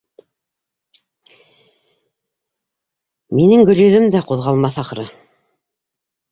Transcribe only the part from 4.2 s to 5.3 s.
ҡуҙғалмаҫ, ахыры.